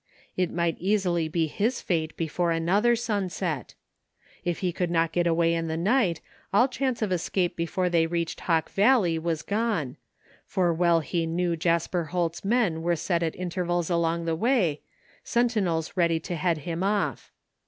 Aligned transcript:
It 0.35 0.49
might 0.51 0.77
easily 0.79 1.27
be 1.27 1.45
his 1.45 1.79
fate 1.79 2.17
before 2.17 2.49
another 2.49 2.95
sunset 2.95 3.75
If 4.43 4.57
he 4.61 4.71
could 4.71 4.89
not 4.89 5.11
get 5.11 5.27
away 5.27 5.53
in 5.53 5.67
the 5.67 5.77
night 5.77 6.21
all 6.51 6.67
chance 6.67 7.03
of 7.03 7.11
escape 7.11 7.55
before 7.55 7.87
they 7.87 8.07
reached 8.07 8.39
Hawk 8.39 8.71
Valley 8.71 9.19
was 9.19 9.43
gone, 9.43 9.97
for 10.43 10.73
well 10.73 11.01
he 11.01 11.27
knew 11.27 11.55
Jasper 11.55 12.05
Holt's 12.05 12.43
men 12.43 12.81
were 12.81 12.95
set 12.95 13.21
at 13.21 13.35
intervals 13.35 13.91
along 13.91 14.25
the 14.25 14.35
way, 14.35 14.81
sentinels 15.23 15.95
ready 15.95 16.19
to 16.21 16.35
head 16.35 16.57
him 16.57 16.81
off. 16.81 17.31